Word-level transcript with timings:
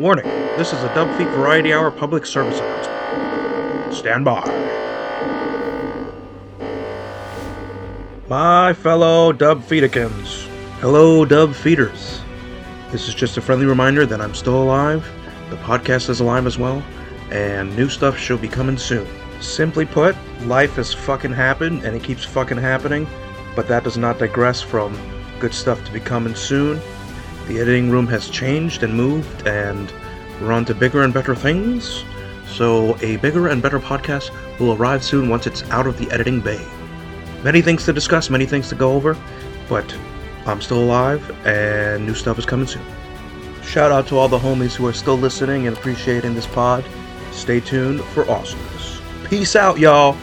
Warning 0.00 0.24
this 0.56 0.72
is 0.72 0.82
a 0.82 0.92
Dub 0.92 1.16
Feet 1.16 1.28
Variety 1.28 1.72
Hour 1.72 1.88
public 1.92 2.26
service 2.26 2.58
announcement. 2.58 3.94
Stand 3.94 4.24
by. 4.24 4.42
My 8.28 8.72
fellow 8.72 9.32
Dub 9.32 9.62
Feetikins. 9.62 10.48
Hello, 10.80 11.24
Dub 11.24 11.54
Feeders. 11.54 12.22
This 12.90 13.06
is 13.06 13.14
just 13.14 13.36
a 13.36 13.40
friendly 13.40 13.66
reminder 13.66 14.04
that 14.04 14.20
I'm 14.20 14.34
still 14.34 14.60
alive, 14.60 15.08
the 15.48 15.56
podcast 15.58 16.08
is 16.08 16.18
alive 16.18 16.46
as 16.46 16.58
well, 16.58 16.82
and 17.30 17.76
new 17.76 17.88
stuff 17.88 18.18
shall 18.18 18.38
be 18.38 18.48
coming 18.48 18.76
soon. 18.76 19.06
Simply 19.40 19.86
put, 19.86 20.16
life 20.40 20.74
has 20.74 20.92
fucking 20.92 21.34
happened 21.34 21.84
and 21.84 21.94
it 21.94 22.02
keeps 22.02 22.24
fucking 22.24 22.58
happening, 22.58 23.06
but 23.54 23.68
that 23.68 23.84
does 23.84 23.96
not 23.96 24.18
digress 24.18 24.60
from 24.60 24.98
good 25.38 25.54
stuff 25.54 25.84
to 25.84 25.92
be 25.92 26.00
coming 26.00 26.34
soon. 26.34 26.80
The 27.46 27.60
editing 27.60 27.90
room 27.90 28.06
has 28.06 28.28
changed 28.28 28.82
and 28.82 28.94
moved, 28.94 29.46
and 29.46 29.92
we're 30.40 30.52
on 30.52 30.64
to 30.66 30.74
bigger 30.74 31.02
and 31.02 31.12
better 31.12 31.34
things. 31.34 32.04
So, 32.48 32.96
a 33.02 33.16
bigger 33.16 33.48
and 33.48 33.60
better 33.60 33.78
podcast 33.78 34.30
will 34.58 34.74
arrive 34.74 35.04
soon 35.04 35.28
once 35.28 35.46
it's 35.46 35.68
out 35.70 35.86
of 35.86 35.98
the 35.98 36.10
editing 36.10 36.40
bay. 36.40 36.64
Many 37.42 37.60
things 37.60 37.84
to 37.84 37.92
discuss, 37.92 38.30
many 38.30 38.46
things 38.46 38.68
to 38.70 38.74
go 38.74 38.92
over, 38.92 39.16
but 39.68 39.94
I'm 40.46 40.60
still 40.60 40.82
alive, 40.82 41.30
and 41.46 42.06
new 42.06 42.14
stuff 42.14 42.38
is 42.38 42.46
coming 42.46 42.66
soon. 42.66 42.84
Shout 43.62 43.92
out 43.92 44.06
to 44.08 44.18
all 44.18 44.28
the 44.28 44.38
homies 44.38 44.74
who 44.74 44.86
are 44.86 44.92
still 44.92 45.16
listening 45.16 45.66
and 45.66 45.76
appreciating 45.76 46.34
this 46.34 46.46
pod. 46.46 46.84
Stay 47.32 47.60
tuned 47.60 48.02
for 48.02 48.28
awesomeness. 48.30 49.00
Peace 49.24 49.56
out, 49.56 49.78
y'all. 49.78 50.16